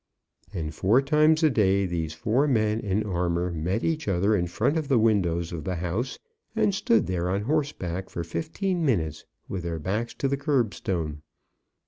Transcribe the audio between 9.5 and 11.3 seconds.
their backs to the curbstone.